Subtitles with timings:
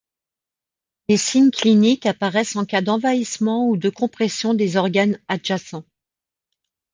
[1.09, 5.85] Les signes cliniques apparaissent en cas d'envahissement ou de compression des organes adjacents.